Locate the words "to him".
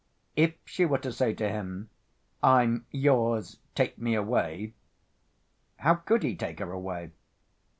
1.35-1.91